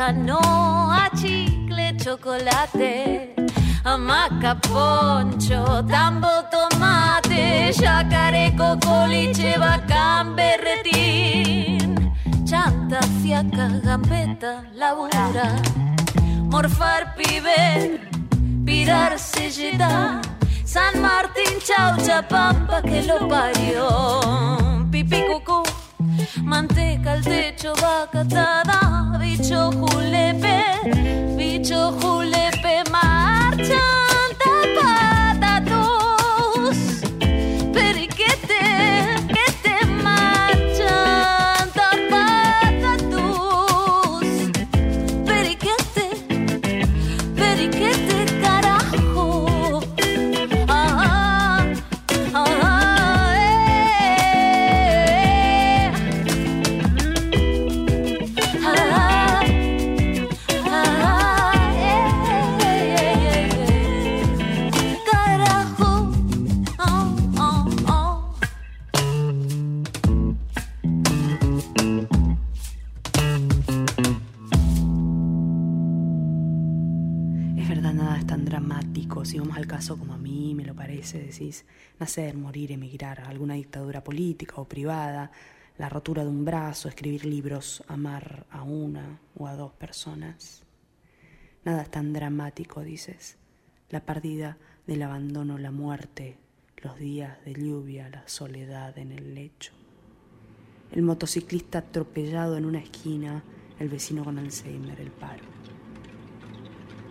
canoa, 0.00 1.10
chicle, 1.14 1.94
chocolate, 2.02 3.34
hamaca, 3.84 4.54
poncho, 4.54 5.84
tambo, 5.86 6.28
tomate, 6.50 7.70
yacaré, 7.72 8.54
cocoliche, 8.56 9.58
bacán, 9.58 9.79
berretín, 10.36 12.12
chanta, 12.44 13.00
fiaca, 13.22 13.68
gambeta, 13.82 14.64
labura, 14.74 15.56
morfar, 16.50 17.14
pibe, 17.16 18.00
pirar, 18.64 19.18
selleta, 19.18 20.20
San 20.64 21.00
Martín, 21.00 21.58
chaucha, 21.66 22.26
pampa, 22.28 22.82
que 22.82 23.02
lo 23.02 23.28
parió, 23.28 23.88
pipi, 24.90 25.22
cucú, 25.28 25.62
manteca 26.42 27.12
al 27.12 27.22
techo, 27.22 27.72
vacatada, 27.74 29.18
bicho 29.18 29.70
julepe, 29.72 30.64
bicho 31.36 31.92
julepe, 32.00 32.82
marchan 32.90 33.99
morir, 82.34 82.72
emigrar 82.72 83.20
alguna 83.20 83.54
dictadura 83.54 84.02
política 84.02 84.56
o 84.56 84.64
privada, 84.64 85.30
la 85.78 85.88
rotura 85.88 86.24
de 86.24 86.30
un 86.30 86.44
brazo, 86.44 86.88
escribir 86.88 87.24
libros, 87.24 87.82
amar 87.88 88.46
a 88.50 88.62
una 88.62 89.20
o 89.36 89.46
a 89.46 89.54
dos 89.54 89.72
personas. 89.72 90.62
Nada 91.64 91.82
es 91.82 91.90
tan 91.90 92.12
dramático, 92.12 92.82
dices. 92.82 93.38
La 93.90 94.00
pérdida 94.00 94.58
del 94.86 95.02
abandono, 95.02 95.56
la 95.58 95.70
muerte, 95.70 96.36
los 96.82 96.98
días 96.98 97.42
de 97.44 97.54
lluvia, 97.54 98.08
la 98.08 98.26
soledad 98.28 98.98
en 98.98 99.12
el 99.12 99.34
lecho. 99.34 99.72
El 100.90 101.02
motociclista 101.02 101.78
atropellado 101.78 102.56
en 102.56 102.64
una 102.64 102.80
esquina, 102.80 103.44
el 103.78 103.88
vecino 103.88 104.24
con 104.24 104.38
Alzheimer, 104.38 105.00
el 105.00 105.12
paro. 105.12 105.44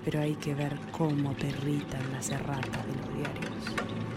Pero 0.03 0.19
hay 0.19 0.35
que 0.35 0.53
ver 0.53 0.77
cómo 0.91 1.33
te 1.35 1.47
irritan 1.47 2.11
las 2.11 2.29
erratas 2.29 2.85
de 2.85 2.95
los 2.95 3.15
diarios. 3.15 4.08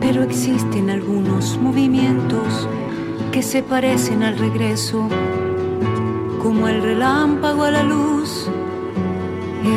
Pero 0.00 0.22
existen 0.22 0.88
algunos 0.90 1.58
movimientos 1.58 2.68
que 3.32 3.42
se 3.42 3.62
parecen 3.62 4.22
al 4.22 4.38
regreso, 4.38 5.08
como 6.46 6.68
el 6.68 6.80
relámpago 6.80 7.64
a 7.64 7.72
la 7.72 7.82
luz. 7.82 8.48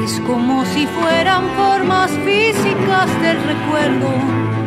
Es 0.04 0.20
como 0.28 0.64
si 0.66 0.86
fueran 0.86 1.44
formas 1.58 2.12
físicas 2.12 3.08
del 3.24 3.38
recuerdo. 3.42 4.59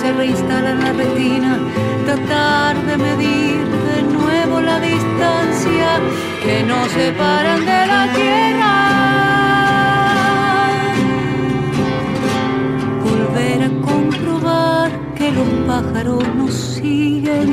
Se 0.00 0.12
reinstala 0.12 0.70
en 0.70 0.80
la 0.80 0.92
retina, 0.92 1.58
tratar 2.04 2.74
de 2.86 2.96
medir 2.96 3.64
de 3.90 4.02
nuevo 4.02 4.60
la 4.60 4.80
distancia 4.80 6.00
que 6.42 6.62
nos 6.64 6.90
separan 6.90 7.60
de 7.60 7.86
la 7.92 8.12
tierra. 8.12 8.74
Volver 13.04 13.62
a 13.62 13.70
comprobar 13.86 14.90
que 15.14 15.30
los 15.32 15.48
pájaros 15.66 16.24
nos 16.36 16.54
siguen 16.54 17.52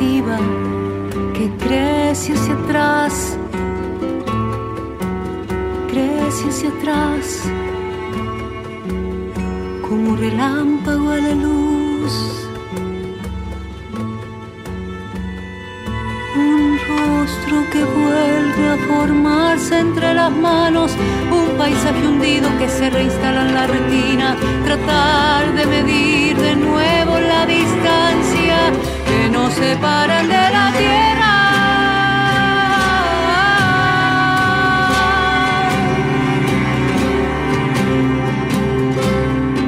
que 0.00 1.50
crece 1.58 2.32
hacia 2.32 2.54
atrás, 2.54 3.36
crece 5.90 6.48
hacia 6.48 6.70
atrás, 6.70 7.42
como 9.86 10.16
relámpago 10.16 11.10
a 11.10 11.16
la 11.16 11.34
luz. 11.34 12.14
Un 16.34 16.78
rostro 16.88 17.56
que 17.70 17.84
vuelve 17.84 18.68
a 18.68 18.76
formarse 18.88 19.80
entre 19.80 20.14
las 20.14 20.32
manos, 20.32 20.92
un 21.30 21.58
paisaje 21.58 22.08
hundido 22.08 22.48
que 22.58 22.68
se 22.70 22.88
reinstala 22.88 23.42
en 23.46 23.54
la 23.54 23.66
retina, 23.66 24.36
tratar 24.64 25.54
de 25.54 25.66
medir 25.66 26.38
de 26.38 26.56
nuevo 26.56 27.18
la 27.18 27.44
distancia 27.44 27.79
separan 29.60 30.26
de 30.26 30.44
la 30.56 30.66
tierra. 30.80 31.34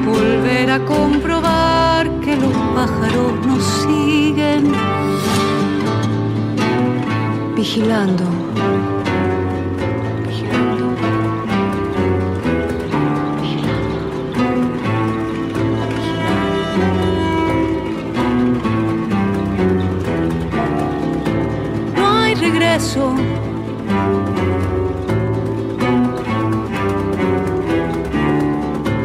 Volver 0.07 0.71
a 0.71 0.79
comprobar 0.95 2.05
que 2.25 2.37
los 2.37 2.57
pájaros 2.75 3.33
nos 3.47 3.65
siguen 3.83 4.73
vigilando. 7.55 8.42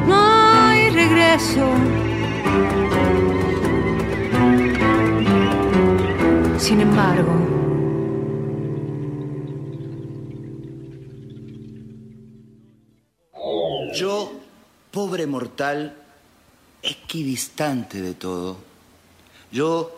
No 0.06 0.74
regreso. 0.94 1.66
Sin 6.58 6.82
embargo, 6.82 7.34
Yo, 13.94 14.32
pobre 14.92 15.26
mortal, 15.26 15.96
equidistante 16.84 18.02
de 18.02 18.14
todo. 18.14 18.58
Yo, 19.52 19.98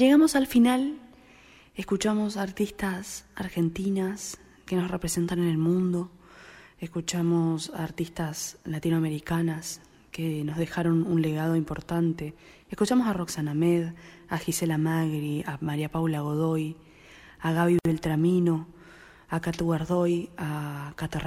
Llegamos 0.00 0.34
al 0.34 0.46
final, 0.46 0.98
escuchamos 1.74 2.38
artistas 2.38 3.26
argentinas 3.34 4.38
que 4.64 4.74
nos 4.74 4.90
representan 4.90 5.40
en 5.40 5.48
el 5.48 5.58
mundo, 5.58 6.10
escuchamos 6.78 7.70
artistas 7.76 8.56
latinoamericanas 8.64 9.82
que 10.10 10.42
nos 10.42 10.56
dejaron 10.56 11.06
un 11.06 11.20
legado 11.20 11.54
importante, 11.54 12.34
escuchamos 12.70 13.08
a 13.08 13.12
Roxana 13.12 13.52
Med, 13.52 13.92
a 14.30 14.38
Gisela 14.38 14.78
Magri, 14.78 15.44
a 15.46 15.58
María 15.60 15.90
Paula 15.90 16.22
Godoy, 16.22 16.78
a 17.38 17.52
Gaby 17.52 17.76
Beltramino, 17.84 18.68
a 19.28 19.40
Catu 19.40 19.68
Gardoy, 19.68 20.30
a 20.38 20.94
Cata 20.96 21.20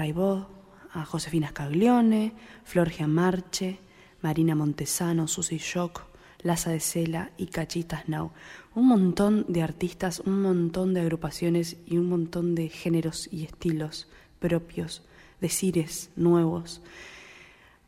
a 0.94 1.06
Josefina 1.06 1.50
Scaglione, 1.50 2.34
Flor 2.64 2.90
Marche, 3.06 3.78
Marina 4.24 4.56
Montesano, 4.56 5.28
Susy 5.28 5.60
Shock, 5.60 6.12
Laza 6.44 6.72
de 6.72 6.82
Cela 6.82 7.32
y 7.38 7.48
Cachitas 7.48 8.10
Now. 8.10 8.32
Un 8.76 8.88
montón 8.88 9.46
de 9.48 9.62
artistas, 9.62 10.20
un 10.20 10.42
montón 10.42 10.96
de 10.96 11.02
agrupaciones 11.02 11.78
y 11.86 11.98
un 11.98 12.10
montón 12.10 12.56
de 12.56 12.70
géneros 12.70 13.30
y 13.32 13.44
estilos 13.44 14.08
propios, 14.40 15.04
de 15.42 15.50
cires 15.50 16.10
nuevos. 16.16 16.82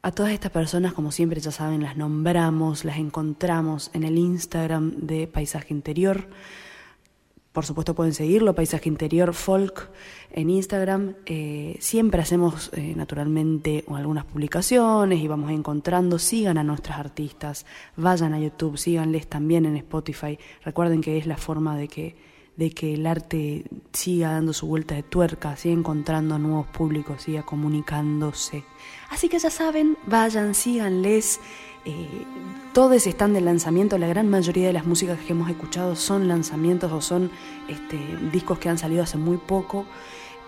A 0.03 0.11
todas 0.11 0.31
estas 0.31 0.51
personas, 0.51 0.93
como 0.93 1.11
siempre 1.11 1.41
ya 1.41 1.51
saben, 1.51 1.81
las 1.81 1.97
nombramos, 1.97 2.85
las 2.85 2.97
encontramos 2.97 3.89
en 3.93 4.03
el 4.03 4.19
Instagram 4.19 4.93
de 4.97 5.25
Paisaje 5.25 5.73
Interior. 5.73 6.27
Por 7.55 7.65
supuesto 7.65 7.95
pueden 7.95 8.13
seguirlo, 8.13 8.53
Paisaje 8.53 8.89
Interior 8.89 9.33
Folk 9.33 9.89
en 10.29 10.49
Instagram. 10.49 11.15
Eh, 11.25 11.77
siempre 11.79 12.21
hacemos 12.21 12.69
eh, 12.73 12.93
naturalmente 12.97 13.85
algunas 13.87 14.25
publicaciones 14.25 15.21
y 15.21 15.27
vamos 15.29 15.51
encontrando. 15.51 16.19
Sigan 16.19 16.57
a 16.57 16.65
nuestras 16.65 16.99
artistas, 16.99 17.65
vayan 17.95 18.33
a 18.33 18.41
YouTube, 18.41 18.77
síganles 18.77 19.27
también 19.27 19.65
en 19.65 19.77
Spotify. 19.77 20.37
Recuerden 20.65 20.99
que 20.99 21.17
es 21.17 21.27
la 21.27 21.37
forma 21.37 21.77
de 21.77 21.87
que, 21.87 22.17
de 22.57 22.71
que 22.71 22.93
el 22.93 23.05
arte 23.05 23.65
siga 23.91 24.31
dando 24.31 24.53
su 24.53 24.67
vuelta 24.67 24.95
de 24.95 25.03
tuerca, 25.03 25.55
siga 25.57 25.73
encontrando 25.73 26.39
nuevos 26.39 26.67
públicos, 26.67 27.23
siga 27.23 27.43
comunicándose. 27.43 28.63
Así 29.09 29.27
que 29.29 29.39
ya 29.39 29.49
saben, 29.49 29.97
vayan, 30.07 30.55
síganles. 30.55 31.39
Eh, 31.85 32.07
todos 32.73 33.05
están 33.07 33.33
de 33.33 33.41
lanzamiento, 33.41 33.97
la 33.97 34.07
gran 34.07 34.29
mayoría 34.29 34.67
de 34.67 34.73
las 34.73 34.85
músicas 34.85 35.19
que 35.19 35.33
hemos 35.33 35.49
escuchado 35.49 35.95
son 35.95 36.27
lanzamientos 36.27 36.91
o 36.91 37.01
son 37.01 37.29
este, 37.67 37.97
discos 38.31 38.57
que 38.59 38.69
han 38.69 38.77
salido 38.77 39.03
hace 39.03 39.17
muy 39.17 39.37
poco, 39.37 39.85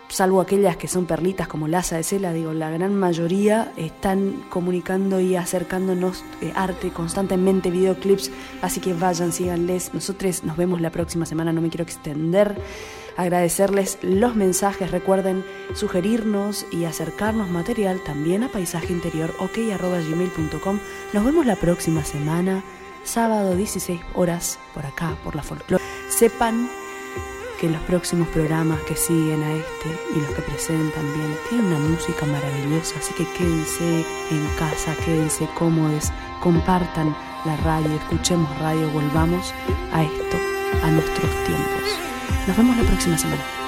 salvo 0.09 0.41
aquellas 0.41 0.77
que 0.77 0.87
son 0.87 1.05
perlitas 1.05 1.47
como 1.47 1.67
Laza 1.67 1.97
de 1.97 2.03
Cela, 2.03 2.33
digo, 2.33 2.53
la 2.53 2.69
gran 2.69 2.95
mayoría 2.95 3.71
están 3.77 4.43
comunicando 4.49 5.19
y 5.19 5.35
acercándonos 5.35 6.23
eh, 6.41 6.51
arte 6.55 6.89
constantemente, 6.91 7.71
videoclips, 7.71 8.31
así 8.61 8.79
que 8.79 8.93
vayan, 8.93 9.31
síganles, 9.31 9.93
nosotros 9.93 10.43
nos 10.43 10.57
vemos 10.57 10.81
la 10.81 10.91
próxima 10.91 11.25
semana, 11.25 11.53
no 11.53 11.61
me 11.61 11.69
quiero 11.69 11.83
extender 11.83 12.55
agradecerles 13.17 13.97
los 14.03 14.35
mensajes, 14.35 14.91
recuerden 14.91 15.43
sugerirnos 15.73 16.65
y 16.71 16.85
acercarnos 16.85 17.49
material 17.49 17.99
también 18.05 18.43
a 18.43 18.47
paisaje 18.47 18.93
interior 18.93 19.33
ok.gmail.com. 19.39 20.79
Nos 21.13 21.25
vemos 21.25 21.45
la 21.45 21.55
próxima 21.55 22.05
semana, 22.05 22.63
sábado 23.03 23.55
16 23.55 23.99
horas, 24.13 24.59
por 24.73 24.85
acá, 24.85 25.17
por 25.23 25.35
la 25.35 25.43
folclore. 25.43 25.83
Sepan 26.09 26.69
que 27.59 27.69
los 27.69 27.81
próximos 27.81 28.27
programas 28.29 28.79
que 28.81 28.95
siguen 28.95 29.41
a 29.41 29.53
este 29.53 29.89
y 30.15 30.21
los 30.21 30.29
que 30.31 30.41
preceden 30.43 30.91
también 30.91 31.35
tienen 31.49 31.67
una 31.67 31.79
música 31.79 32.25
maravillosa, 32.25 32.95
así 32.99 33.13
que 33.15 33.25
quédense 33.33 34.05
en 34.31 34.47
casa, 34.57 34.95
quédense 35.03 35.47
cómodos, 35.55 36.11
compartan 36.39 37.15
la 37.45 37.57
radio, 37.57 37.89
escuchemos 37.95 38.49
radio, 38.59 38.89
volvamos 38.91 39.53
a 39.91 40.03
esto, 40.03 40.37
a 40.83 40.91
nuestros 40.91 41.31
tiempos. 41.45 41.99
Nos 42.47 42.57
vemos 42.57 42.77
la 42.77 42.83
próxima 42.83 43.17
semana. 43.17 43.66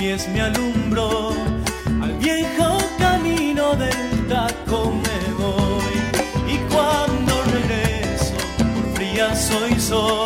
Pies 0.00 0.26
me 0.28 0.40
alumbró, 0.40 1.34
al 2.00 2.12
viejo 2.16 2.78
camino 2.98 3.76
del 3.76 4.26
taco 4.28 4.94
me 5.04 5.18
voy. 5.34 5.96
Y 6.54 6.56
cuando 6.72 7.32
regreso, 7.52 8.34
por 8.56 8.94
fría 8.94 9.36
soy 9.36 9.78
sol, 9.78 10.19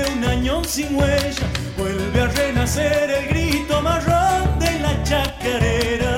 de 0.00 0.12
un 0.12 0.24
año 0.24 0.64
sin 0.64 0.94
huella. 0.94 1.46
Vuelve 1.76 2.20
a 2.20 2.26
renacer 2.26 3.10
el 3.10 3.28
grito 3.28 3.80
marrón 3.82 4.58
de 4.58 4.78
la 4.80 5.02
chacarera. 5.02 6.14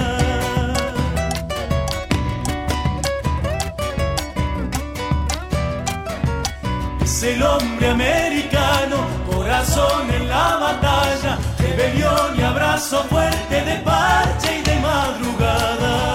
Es 7.02 7.22
el 7.22 7.42
hombre 7.42 7.88
americano, 7.88 8.96
corazón 9.30 10.10
en 10.10 10.28
la 10.28 10.56
batalla, 10.56 11.38
rebelión 11.58 12.38
y 12.38 12.42
abrazo 12.42 13.04
fuerte 13.04 13.64
de 13.64 13.76
parche 13.78 14.58
y 14.58 14.62
de 14.62 14.76
madrugada. 14.80 16.11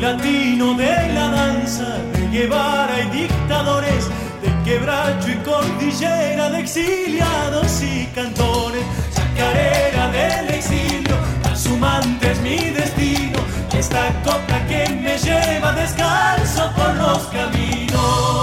Latino 0.00 0.74
de 0.74 1.12
la 1.12 1.28
danza, 1.28 1.98
de 2.12 2.28
Guevara 2.28 3.00
y 3.00 3.22
dictadores, 3.22 4.08
de 4.40 4.64
quebracho 4.64 5.28
y 5.28 5.34
cordillera, 5.38 6.50
de 6.50 6.60
exiliados 6.60 7.82
y 7.82 8.06
cantores, 8.14 8.84
chacarera 9.12 10.08
del 10.10 10.50
exilio, 10.50 11.16
transumante 11.42 12.30
es 12.30 12.40
mi 12.42 12.70
destino, 12.70 13.40
esta 13.76 14.12
copla 14.22 14.64
que 14.68 14.88
me 14.88 15.18
lleva 15.18 15.72
descalzo 15.72 16.70
por 16.76 16.94
los 16.94 17.18
caminos. 17.28 18.37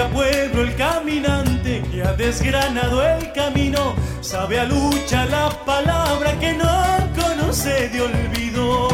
A 0.00 0.08
pueblo 0.08 0.62
el 0.62 0.74
caminante 0.76 1.82
que 1.92 2.02
ha 2.02 2.14
desgranado 2.14 3.02
el 3.02 3.32
camino. 3.32 3.94
Sabe 4.22 4.58
a 4.58 4.64
lucha 4.64 5.26
la 5.26 5.50
palabra 5.66 6.38
que 6.38 6.54
no 6.54 6.96
conoce 7.14 7.90
de 7.90 8.00
olvido. 8.00 8.88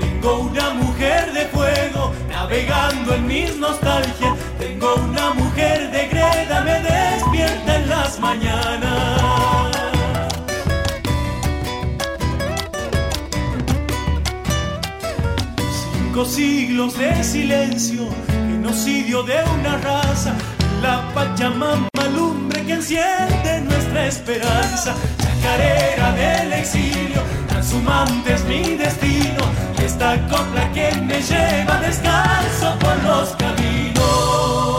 Tengo 0.00 0.38
una 0.40 0.70
mujer 0.74 1.32
de 1.32 1.46
fuego 1.46 2.12
navegando 2.28 3.14
en 3.14 3.26
mis 3.26 3.56
nostalgias. 3.56 4.34
Tengo 4.58 4.96
una 4.96 5.30
mujer 5.30 5.90
de 5.90 6.08
greda, 6.08 6.60
me 6.60 6.82
despierta 6.82 7.76
en 7.76 7.88
las 7.88 8.20
mañanas. 8.20 9.75
Cinco 16.16 16.30
siglos 16.30 16.96
de 16.96 17.22
silencio, 17.22 18.08
genocidio 18.26 19.22
de 19.22 19.34
una 19.60 19.76
raza, 19.76 20.34
la 20.80 21.12
Pachamama 21.12 21.90
lumbre 22.14 22.64
que 22.64 22.72
enciende 22.72 23.60
nuestra 23.60 24.06
esperanza, 24.06 24.94
chacarera 25.18 26.12
del 26.12 26.54
exilio, 26.54 27.20
transhumante 27.48 28.32
es 28.32 28.44
mi 28.46 28.76
destino, 28.76 29.44
y 29.78 29.84
esta 29.84 30.26
copla 30.28 30.72
que 30.72 30.90
me 31.02 31.20
lleva 31.20 31.80
descalzo 31.82 32.78
por 32.78 33.04
los 33.04 33.28
caminos. 33.36 34.75